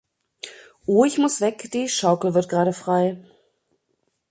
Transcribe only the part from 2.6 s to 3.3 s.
frei.